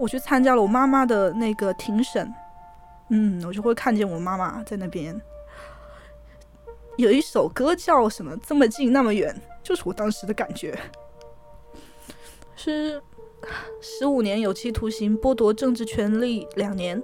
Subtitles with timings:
[0.00, 2.34] 我去参加了我妈妈的那个庭审，
[3.10, 5.20] 嗯，我就会看见我妈妈在那边。
[6.96, 8.34] 有一首歌叫什么？
[8.38, 10.74] 这么近那么远，就是我当时的感觉。
[12.56, 13.02] 是
[13.80, 17.02] 十五年有期徒刑，剥夺政治权利两年。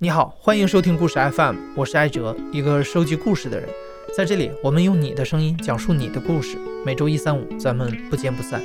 [0.00, 3.68] 你好，欢迎收听故事 FM，我是艾哲，一个收集故事的人。
[4.16, 6.56] 在这里，我们用你的声音讲述你的故事。
[6.86, 8.62] 每周一、三、五，咱们不见不散。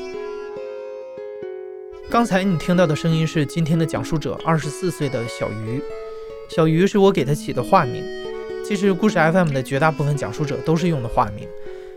[2.07, 5.81] 刚才你听到的声音是今天的讲述者，二十四岁的小鱼。
[6.49, 8.03] 小鱼是我给他起的化名。
[8.63, 11.47] 其实故事 FM 的绝大部分讲述者都是用的化名，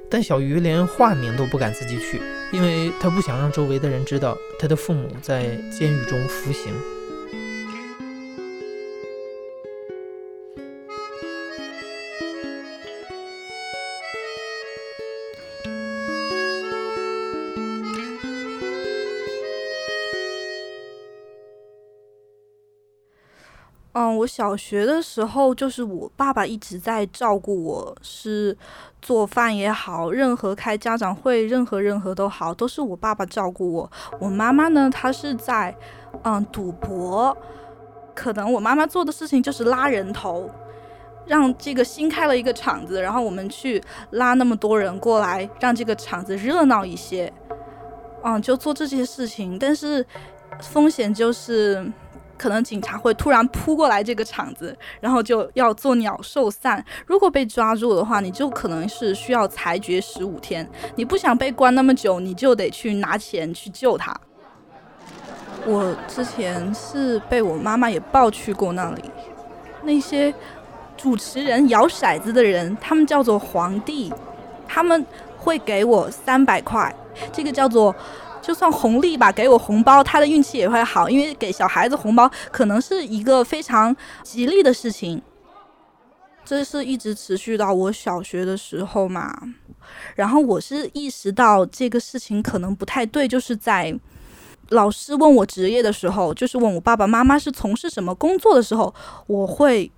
[0.08, 6.72] 但小鱼连化名都不敢自己取，因为他不想让周围的人知道他的父母在监狱中服刑。
[23.98, 28.54] 嗯，我小学的时候就是我爸爸一直在照顾我，是
[29.00, 33.90] 做饭也好，任何开家长会，任何任何都好，都是我爸爸照顾我。
[34.20, 35.74] 我妈妈呢，她是在
[36.24, 37.34] 嗯赌博，
[38.14, 40.50] 可能我妈妈做的事情就是拉人头，
[41.24, 47.32] 让这个新开了一个场子，然后我们去拉那么多人过来，让这个场子热闹一些，
[48.22, 50.04] 嗯，就做这些事情，但是
[50.60, 51.90] 风险就是。
[52.36, 56.84] 可能警察会突然扑过来这个场子，然后就要做鸟兽散。
[57.06, 60.68] 如果被抓住的话，你就可能是需要裁决十五天。
[60.94, 64.14] 你不想被关那么久，你就得去拿钱去救他。
[65.64, 69.02] 我之前是被我妈妈也抱去过那里。
[69.82, 70.32] 那些
[70.96, 74.12] 主持人摇骰子的人，他们叫做皇帝，
[74.68, 75.04] 他们
[75.38, 76.94] 会给我三百块，
[77.32, 77.94] 这个叫做。
[78.46, 85.20] 就算红利吧，给我红包，他的运气也会好，因为给小孩子红包可能是一个非常吉利的事情。
[86.44, 89.36] 这是一直持续到我小学的时候嘛，
[90.14, 93.92] 然后我是意识到这个事情可能不太对，就是在
[94.68, 98.94] 老师问我职业的时候，就是问我爸爸妈妈是从事什么工作的时候，
[99.26, 99.90] 我会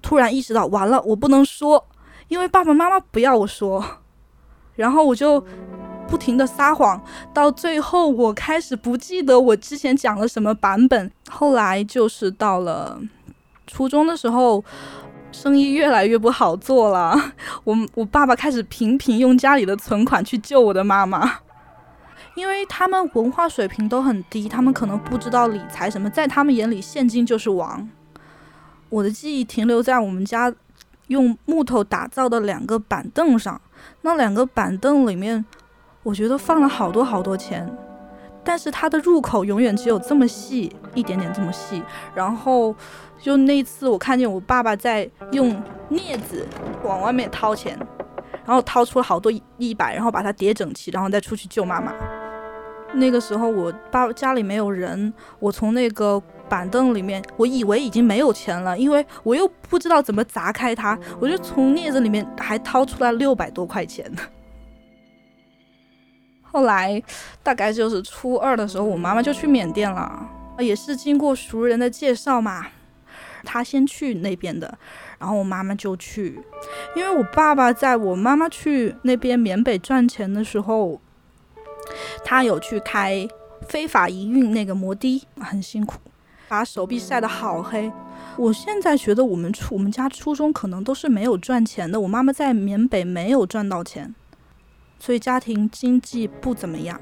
[0.00, 1.84] 突然意识到，完了，我不能说，
[2.28, 3.84] 因为爸爸妈妈不要我说，
[4.76, 5.44] 然后我就。
[6.10, 7.00] 不停的撒谎，
[7.32, 11.08] 到最后我开始不记得我之前讲了什么版本。
[11.30, 13.00] 后来就是到了
[13.68, 14.62] 初中的时候，
[15.30, 17.16] 生意越来越不好做了。
[17.62, 21.38] 我我爸爸开始频频用家里的存款去救我的妈妈，
[22.34, 27.88] 因为他们文化水平都很低，他们可能不知道理财什么，在他们眼里现金就是王。
[28.88, 30.52] 我的记忆停留在我们家
[31.06, 33.60] 用木头打造的两个板凳上，
[34.02, 35.44] 那两个板凳里面。
[36.02, 37.70] 我觉得放了好多好多钱，
[38.42, 41.82] 但是它的入口永远只有这么细一点点这么细。
[42.14, 42.74] 然后
[43.20, 45.50] 就那次我看见我爸爸在用
[45.90, 46.46] 镊子
[46.82, 47.78] 往外面掏钱，
[48.46, 51.92] 然后掏出了好多一百，然后把它叠整齐，然后再出去救妈妈。
[52.94, 64.10] 那个时候我爸家里没有人，我从那个板凳里面，我以为已经没有钱了，因为我又不知道怎么砸开它，我就从镊子里面还掏出来六百多块钱。
[66.52, 67.02] 后来，
[67.42, 70.28] 大概就是初二的时候，我妈妈就去缅甸了，
[70.58, 72.66] 也是经过熟人的介绍嘛，
[73.44, 74.78] 她先去那边的，
[75.18, 76.40] 然后我妈妈就去，
[76.96, 81.00] 因为我爸爸在我妈妈去那边缅北赚钱的时候，
[82.24, 83.28] 他有去开
[83.68, 85.98] 非法营运那个摩的，很辛苦，
[86.48, 87.90] 把手臂晒得好黑。
[88.36, 94.14] 我现在觉得我们初我们家初中可能都是没有赚钱的，我妈妈在缅北没有赚到钱。
[95.00, 97.00] 所以家庭经济不怎么样。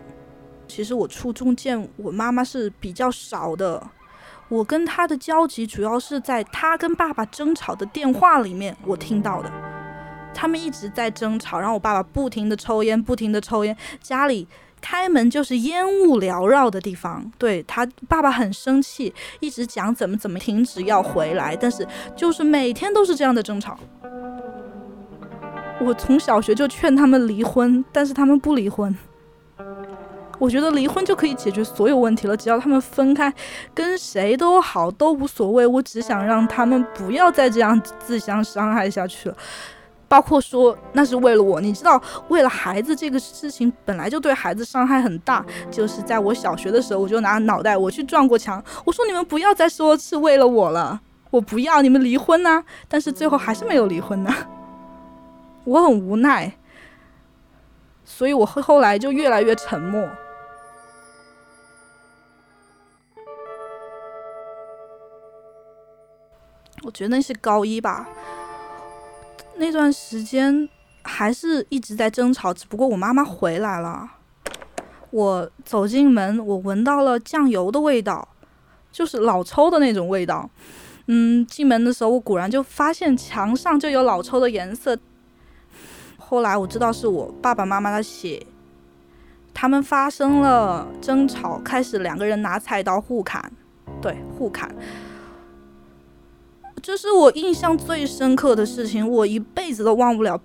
[0.66, 3.82] 其实我初中见我妈妈是比较少的，
[4.48, 9.50] 我跟她的交集主要是在她跟爸爸争吵的电话里面我听到的。
[10.34, 14.46] 他们一直在争吵，然后我爸爸不停的抽烟，不停的抽烟，家里
[14.80, 17.32] 开门就是烟雾缭绕的地方。
[17.38, 21.84] 对他爸爸很生气，一直讲怎么怎么停止要回来，但是
[22.14, 23.76] 就是每天都是这样的争吵。
[25.80, 28.94] 我从小学就劝他们离婚，但是他们不离婚。
[30.38, 33.32] 我觉得离婚就可以解决所有问题了，只要他们分开，
[33.74, 35.66] 跟谁都好都无所谓。
[35.66, 39.36] 我只想让他们不要再这样自相伤害下去了，
[40.06, 41.60] 包括说那是为了我。
[41.60, 45.44] 你知道，为了孩子这个事情本来就对孩子伤害很大。
[45.70, 51.00] 就是在我小学的时候，我就拿脑袋我去撞过墙，我说你们不要再说是为了我了。
[51.30, 52.62] 我不要你们离婚呐！
[52.88, 54.34] 但是最后还是没有离婚呐，
[55.68, 56.50] 我很无奈，
[58.02, 60.08] 所以我后来就越来越沉默。
[66.84, 68.08] 我觉得那是高一吧，
[69.56, 70.66] 那段时间
[71.04, 74.08] 还是一直在争吵，只不过我妈妈回来了。
[75.10, 78.26] 我走进门，我闻到了酱油的味道，
[78.90, 80.48] 就是老抽的那种味道。
[81.08, 84.98] 嗯，进门的时候，我果然就发现墙上就有老抽的颜色。
[86.28, 88.46] 后来我知道是我爸爸妈妈的血，
[89.54, 93.50] 他们发生了争吵，开始两个人拿菜刀互砍，
[94.02, 94.70] 对，互砍。
[96.82, 100.38] 这是我印象最深刻的事情，我一辈子都忘不了。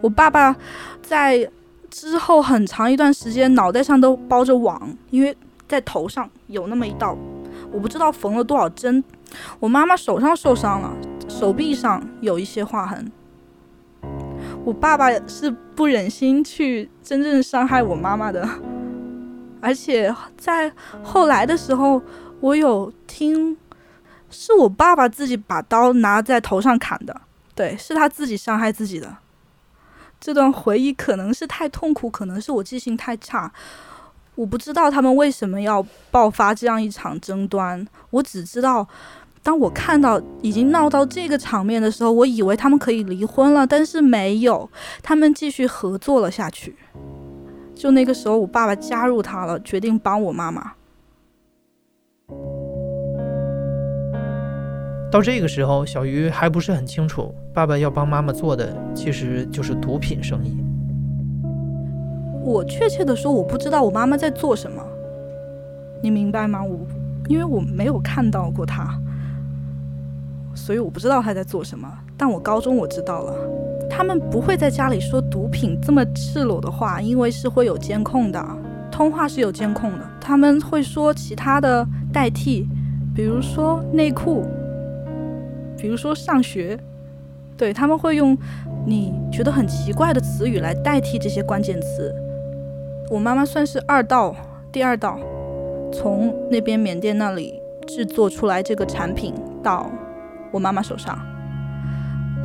[0.00, 0.56] 我爸爸
[1.02, 1.50] 在
[1.90, 5.36] 之后很长一段时间脑袋上都包着网，因为
[5.68, 7.14] 在头上有那么一道，
[7.70, 9.04] 我不知道缝了多少针。
[9.60, 10.96] 我妈妈手上受伤了，
[11.28, 13.12] 手臂上有一些划痕。
[14.66, 18.44] 我爸爸是不忍心去真正伤害我妈妈的，
[19.60, 20.72] 而且在
[21.04, 22.02] 后来的时候，
[22.40, 23.56] 我有听，
[24.28, 27.20] 是我爸爸自己把刀拿在头上砍的，
[27.54, 29.16] 对，是他自己伤害自己的。
[30.18, 33.52] 这段回忆可能是太痛苦，可能是我记性太差，
[34.34, 35.80] 我不知道他们为什么要
[36.10, 38.88] 爆发这样一场争端，我只知道。
[39.46, 44.68] 当我看到已经闹到这个场面的时候，我以为他们可以离婚了，但是没有，
[45.04, 46.74] 他们继续合作了下去。
[47.72, 50.72] 就那个时候，我爸爸加入他了，决定帮我妈妈。
[55.12, 60.56] 到这个时候，小鱼还不是很清楚，爸爸要帮妈妈做的其实就是毒品生意。
[62.42, 64.84] 我确切的说，我不知道我妈妈在做什么，
[66.02, 66.64] 你明白吗？
[66.64, 66.80] 我
[67.28, 69.00] 因为我没有看到过她。
[70.66, 73.32] 所以我不知道他在做什么，但我高中我知道了，
[73.88, 78.44] 他们不会在家里说毒品这么赤裸的话，因为是会有监控的，
[78.90, 80.00] 通话是有监控的。
[80.20, 82.66] 他们会说其他的代替，
[83.14, 84.44] 比如说内裤，
[85.78, 86.76] 比如说上学，
[87.56, 88.36] 对他们会用
[88.84, 92.12] 你觉得很奇怪的词语来代替这些关键词。
[93.08, 94.34] 我妈妈算是二道，
[94.72, 95.16] 第二道，
[95.92, 97.54] 从那边缅甸那里
[97.86, 99.32] 制作出来这个产品
[99.62, 99.88] 到。
[100.50, 101.18] 我妈妈手上，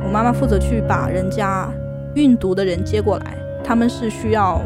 [0.02, 1.68] 我妈妈负责去把人家
[2.14, 4.60] 运毒的人接过来，他们是需要，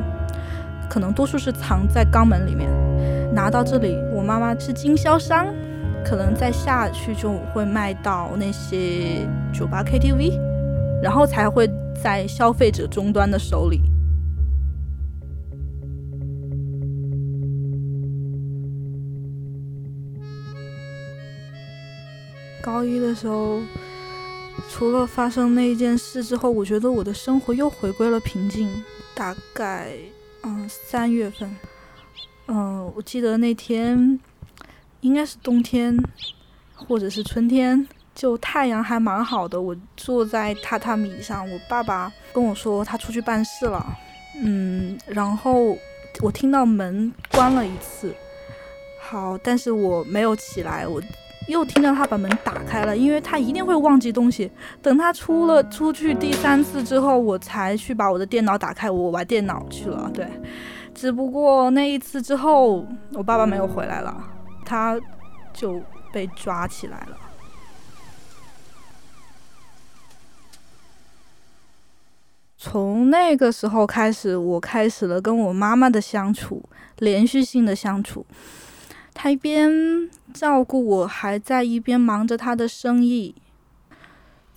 [0.88, 2.68] 可能多数是藏在肛门里面，
[3.34, 5.46] 拿到这里，我妈妈是经销商，
[6.04, 10.38] 可能再下去就会卖到那些酒吧 KTV，
[11.02, 11.70] 然后才会
[12.02, 13.82] 在消费者终端的手里。
[22.66, 23.62] 高一的时候，
[24.68, 28.68] 除了发生那一件事之后，我觉得我的生活又回归了平静。
[29.14, 29.92] 大概，
[30.42, 31.56] 嗯，三月份，
[32.48, 34.18] 嗯，我记得那天
[35.00, 35.96] 应该是冬天，
[36.74, 37.86] 或者是春天，
[38.16, 39.62] 就太阳还蛮好的。
[39.62, 43.86] 我坐在榻榻米上，我爸爸跟我说他出去办事了，
[44.42, 45.78] 嗯，然后
[46.20, 48.12] 我听到门关了一次，
[49.00, 51.00] 好，但是我没有起来，我。
[51.48, 54.50] 又听到他把门打开了，因为他一定会忘记东西。
[54.82, 60.10] 等他出了出去第三次之后，我才去把我的电脑打开，我玩电脑去了。
[60.12, 60.26] 对，
[60.94, 64.22] 只不过那一次之后，我爸爸没有回来了，
[64.64, 64.98] 他
[65.52, 65.80] 就
[66.12, 67.16] 被抓起来了。
[72.58, 76.60] 从那个时候开始，我开始了跟我妈妈的相处，
[76.98, 78.26] 连续性的相处。
[79.18, 79.70] 他一边
[80.34, 83.34] 照顾我，还在一边忙着他的生意。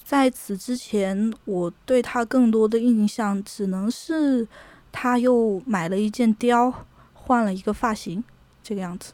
[0.04, 4.46] 在此之前，我对他更多的印象只能是
[4.92, 6.74] 他又买了一件貂，
[7.14, 8.22] 换了一个发型，
[8.62, 9.14] 这个样子。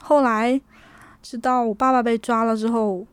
[0.00, 0.60] 后来，
[1.22, 3.06] 直到我爸爸被抓了之后，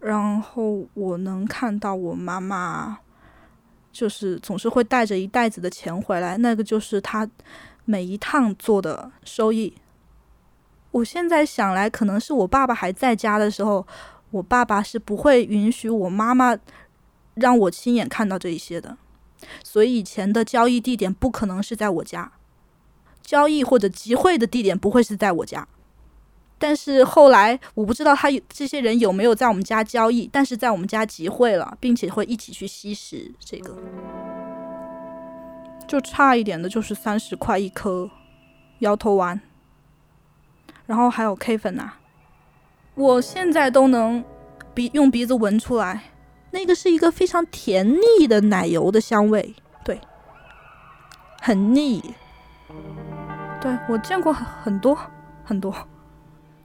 [0.00, 2.98] 然后我能看到我妈妈，
[3.92, 7.28] 就是总是会带着一袋子的钱回来，那个就是他。
[7.84, 9.74] 每一趟做的收益，
[10.90, 13.86] 我现在想来，可能是我爸爸还在家的时候，
[14.30, 16.56] 我爸爸是不会允许我妈妈
[17.34, 18.96] 让我亲眼看到这一些的，
[19.62, 22.32] 所以以前的交易地点不可能是在我家，
[23.22, 25.68] 交易或者集会的地点不会是在我家，
[26.58, 33.76] 但是后来我不知道他这些人有没有在我们家交易，但是在我们家集会了，并且会一起去吸食这个。
[35.94, 38.10] 就差一点的就是三十块一颗
[38.80, 39.40] 摇头丸，
[40.86, 41.92] 然后还有 K 粉呐，
[42.96, 44.24] 我现在都能
[44.74, 46.10] 鼻用鼻子闻出来，
[46.50, 50.00] 那个是一个非常甜腻的奶油的香味，对，
[51.40, 52.02] 很腻。
[53.60, 54.98] 对我见过很多
[55.44, 55.72] 很多，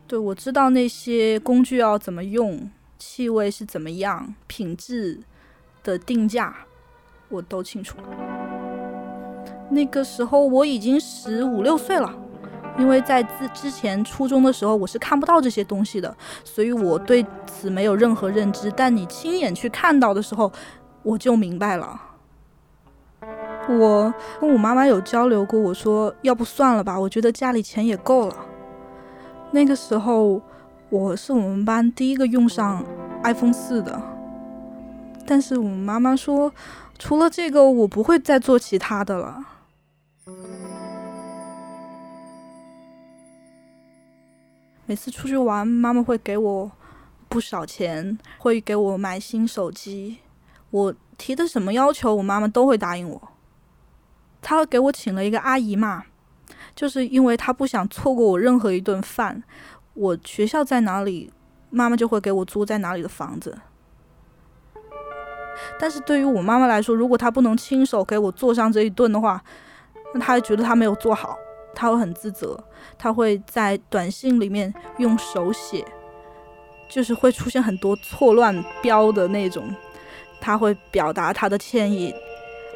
[0.07, 2.67] 对我知道那些工具要怎么用，
[2.97, 5.19] 气味是怎么样，品质
[5.83, 6.65] 的定价
[7.27, 7.95] 我都清楚。
[9.69, 12.11] 那个时候我已经十五六岁了，
[12.77, 18.71] 因为在之之前初中的时候我是看不到这些东西的，所以我对此没有任何认知。
[18.75, 20.51] 但你亲眼去看到的时候，
[21.03, 22.01] 我就明白了。
[23.69, 24.11] 我
[24.41, 28.35] 跟我妈妈有交流过，我说要不算了吧，我觉得家里钱也够了。
[29.51, 30.41] 那个时候
[30.89, 32.83] 我是我们班第一个用上
[33.23, 34.01] iPhone 四的，
[35.27, 36.51] 但是我妈妈说，
[36.97, 39.37] 除了这个我不会再做其他的了。
[44.89, 46.71] 每次出去玩，妈妈会给我
[47.27, 50.17] 不少钱，会给我买新手机。
[50.71, 53.21] 我提的什么要求，我妈妈都会答应我。
[54.41, 56.05] 她给我请了一个阿姨嘛，
[56.75, 59.43] 就是因为她不想错过我任何一顿饭。
[59.93, 61.31] 我学校在哪里，
[61.69, 63.55] 妈妈就会给我租在哪里的房子。
[65.79, 69.39] 但是对于我妈妈来说，如果她不能亲手给我做上这一顿的话，
[70.15, 71.37] 那她觉得她没有做好，
[71.75, 72.57] 他会很自责，
[72.97, 75.85] 他会在短信里面用手写，
[76.89, 79.63] 就是会出现很多错乱标的那种，
[80.41, 82.13] 他会表达他的歉意。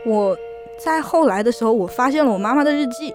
[0.05, 0.37] 我。
[0.83, 3.13] 在后来的时候，我发现了我妈妈的日记，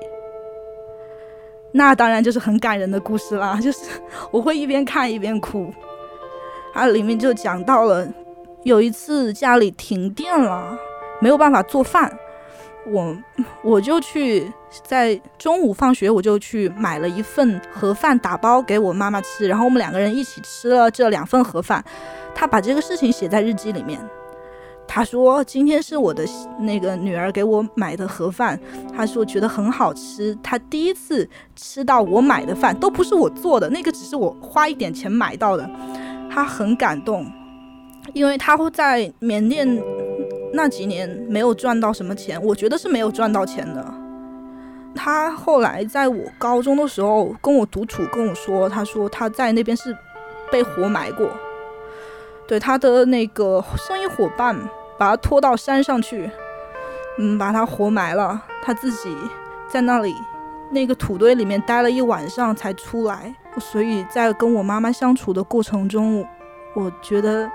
[1.72, 3.58] 那当然就是很感人的故事啦。
[3.60, 3.80] 就是
[4.30, 5.74] 我会一边看一边哭，
[6.72, 8.08] 它里面就讲到了
[8.62, 10.78] 有一次家里停电了，
[11.20, 12.16] 没有办法做饭，
[12.90, 13.16] 我
[13.62, 14.52] 我就去
[14.84, 21.84] 在中午放学我就去买了一份盒饭打包给我妈妈吃，然后我们两个人一起吃了这两份盒饭。
[22.34, 23.98] 他把这个事情写在日记里面。
[24.90, 26.24] 他说：“今天是我的
[26.60, 28.58] 那个女儿给我买的盒饭，
[28.96, 30.34] 他说觉得很好吃。
[30.42, 35.68] 他第一次吃到我买的饭，都不是我做的，那个只是我花一点钱买到的。
[36.30, 37.30] 他很感动，
[38.14, 39.68] 因为他会在缅甸
[40.52, 43.84] 那几年没有赚到什么钱，我觉得是没有赚到钱的。
[44.94, 49.96] 他后来在我高中的时候跟我独处，跟我说，他说他在那边是
[50.50, 51.30] 被活埋过，
[52.46, 54.56] 对他的那个生意伙伴。”
[54.98, 56.28] 把他拖到山上去，
[57.18, 58.42] 嗯，把他活埋了。
[58.60, 59.16] 他自己
[59.68, 60.12] 在那里
[60.72, 63.32] 那个土堆里面待了一晚上才出来。
[63.60, 66.26] 所以在跟我妈妈相处的过程中，
[66.74, 67.48] 我觉得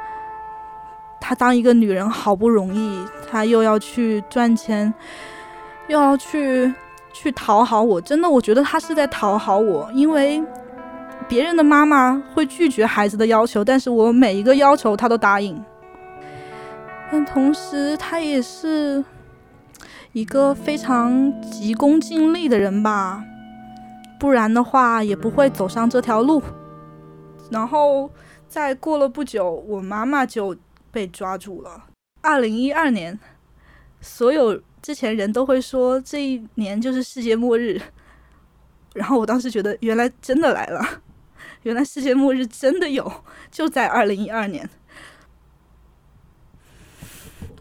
[1.26, 3.02] 她当一个女人好不容易，
[3.32, 4.94] 她又要去赚钱，
[5.88, 6.74] 又要去
[7.14, 8.02] 去讨好我。
[8.02, 10.44] 真的，我觉得她是在讨好我，因为
[11.30, 15.64] 别人的妈妈会拒绝孩子的要求，但是我每一个要求她都答应。
[17.10, 19.02] 但同时，他也是
[20.12, 23.24] 一个非常急功近利的人吧，
[24.20, 26.44] 不然的话也不会走上这条路。
[27.50, 28.10] 然后
[28.48, 30.56] 再过了不久，我妈妈就
[30.94, 31.90] 被抓住了。
[32.22, 33.20] 二零一二年，
[34.00, 37.82] 所有之前人都会说这一年就是世界末日，
[38.94, 41.02] 然后我当时觉得原来真的来了，
[41.64, 43.12] 原来世界末日真的有，
[43.52, 44.70] 就在二零一二年。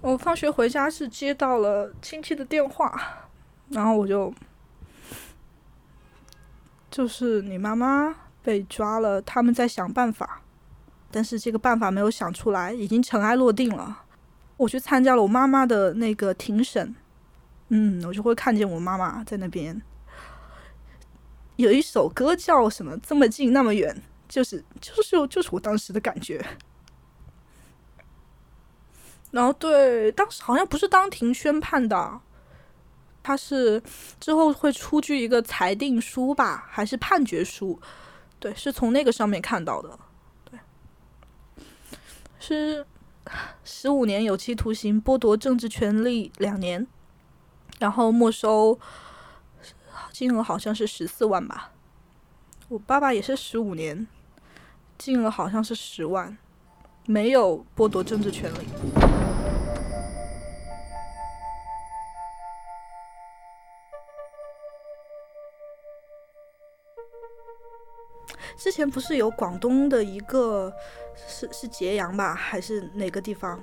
[0.02, 3.28] 我放学回家是接到了亲戚的电话，
[3.68, 4.34] 然后我就，
[6.90, 10.41] 就是你妈妈被抓了，他们在想办法，
[11.12, 14.04] 但是这个办法没有想出来，已经尘埃落定了。
[14.57, 16.95] 我去参加了我妈妈的那个庭审，
[17.69, 19.83] 嗯，我就会看见我妈妈在那边，
[21.57, 22.97] 有一首歌叫什么？
[22.99, 26.45] 这么近那么远，就是就是就是我当时的感觉。
[29.33, 32.21] 然后对，当时好像不是当庭宣判的，
[33.23, 33.83] 他是
[34.21, 37.81] 之后会出具一个裁定书吧，还是判决书？
[38.38, 39.99] 对，是从那个上面看到的。
[42.42, 42.84] 是
[43.62, 46.84] 十五年有期徒刑，剥夺政治权利两年，
[47.78, 48.76] 然后没收
[50.11, 51.70] 金额好像是十四万吧。
[52.68, 54.08] 我爸爸也是十五年，
[54.99, 56.37] 金额好像是十万，
[57.06, 59.01] 没有剥夺政治权利。
[68.62, 70.73] 之前不是有广东的一个
[71.26, 73.61] 是是揭阳吧，还是哪个地方？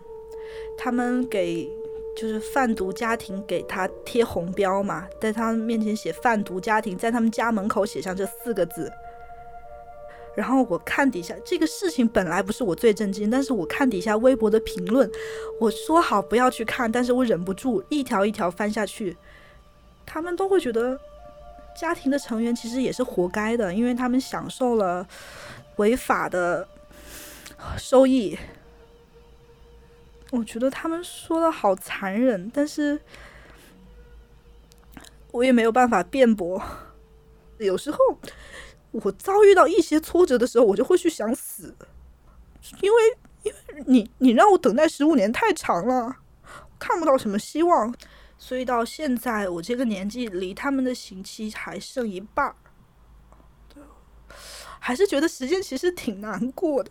[0.78, 1.70] 他们给
[2.18, 8.92] 就是贩毒家庭给他贴红标嘛，在他面前写贩毒家庭，在他们家门口写上这四个字。
[10.36, 15.10] 然后我看底下这个事情本来不是我最震惊，但是我看底下微博的评论，
[15.62, 19.16] 我说好不要去看，但是我忍不住一条一条翻下去，
[20.06, 21.00] 他们都会觉得
[21.80, 25.08] 家庭的成员其实也是活该的，因为他们享受了
[25.78, 26.68] 违法的
[27.78, 28.38] 收益。
[30.32, 33.00] 我觉得他们说的好残忍，但是
[35.32, 36.62] 我也没有办法辩驳。
[37.60, 37.98] 有时候
[38.92, 41.74] 我遭遇到一些挫折的时候，我就会去想死，
[42.82, 46.18] 因为因为你你让我等待十五年太长了，
[46.78, 47.96] 看不到什么希望，
[48.42, 52.56] 所以到现在我这个年纪，离他们的刑期还剩一半儿，
[54.80, 56.90] 还是觉得时间其实挺难过的。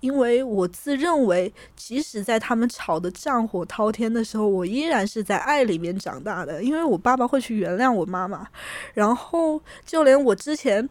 [0.00, 6.62] 因为我自认为，即使在他们吵得战火滔天的时候，我依然是在爱里面长大的。
[6.62, 8.46] 因为我爸爸会去原谅我妈妈，
[8.92, 10.86] 然后就连我之前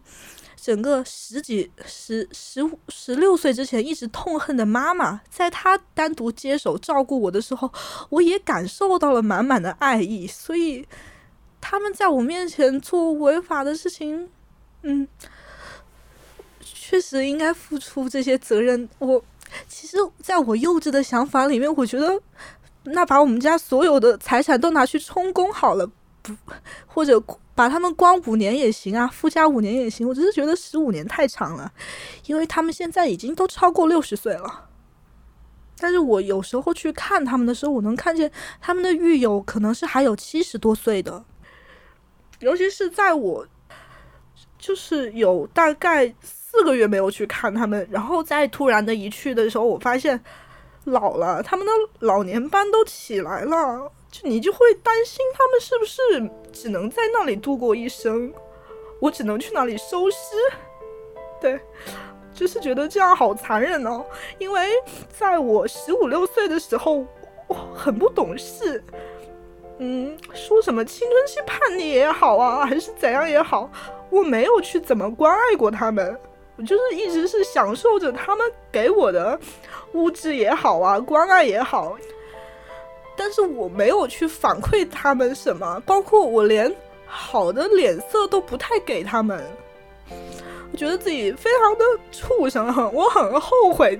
[0.63, 7.69] 整个十几、十、十、十六岁之前一直痛恨的妈妈，在她单独接手照顾我的时候，
[8.09, 10.25] 我也感受到了满满的爱意。
[10.25, 10.87] 所以，
[11.59, 14.29] 他们在我面前做违法的事情，
[14.83, 15.05] 嗯。
[16.61, 18.87] 确实应该付出这些责任。
[18.99, 19.21] 我
[19.67, 22.21] 其实，在我幼稚的想法里面，我觉得
[22.83, 25.89] 那把我们家所有的财产都拿去充公好了，
[26.23, 26.33] 不
[26.87, 27.21] 或者
[27.53, 30.07] 把他们关五年也行啊，附加五年也行。
[30.07, 31.71] 我只是觉得十五年太长了，
[32.25, 34.69] 因为他们现在已经都超过六十岁了。
[35.77, 41.23] 但是我有时候去看他们的时候，我能看见他们的狱友可能是还有七十多岁的，
[42.39, 43.45] 尤其是在我
[44.57, 46.15] 就是有大概。
[46.55, 50.23] 四个月没有去看他们，然后再突然的一去的时候，我发现
[50.83, 55.99] 老了，他们的老年斑都起来了，就你就会担心他们是不是
[56.51, 58.31] 只能在那里度过一生，
[58.99, 60.35] 我只能去那里收尸，
[61.41, 61.59] 对，
[62.31, 64.05] 就是觉得这样好残忍哦。
[64.37, 64.69] 因为
[65.09, 67.03] 在我十五六岁的时候，
[67.47, 68.83] 我很不懂事，
[69.79, 73.67] 嗯，说什么青春期叛逆也好啊，还是怎样也好，
[74.11, 76.15] 我没有去怎么关爱过他们。
[76.55, 79.39] 我就是一直是享受着他们给我的
[79.93, 81.97] 物质也好啊，关爱也好，
[83.15, 86.73] 但是我没有去反馈他们什么，包括我连
[87.05, 89.43] 好的脸色都不太给他们。
[90.71, 93.99] 我觉得自己非常的畜生，我很后悔。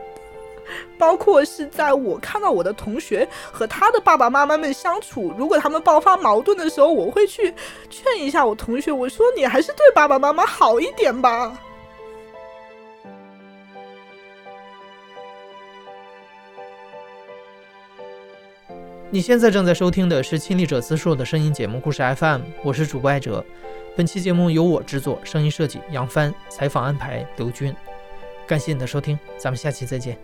[0.97, 7.53] 包括是在我看到我的同学和他的爸爸妈妈们相处，如果他们爆发矛盾的时候，我会去
[7.89, 11.55] 劝一下我同学，我说你还是对爸爸妈妈好一点吧。
[19.13, 23.45] 你现在正在收听的是亲历者自述的声音节目故事 FM，我是主播艾哲。
[23.95, 27.71] 本期节目由我制作，声音设计杨帆，采访安排刘军。
[28.47, 30.17] 感谢你的收听，咱们下期再见。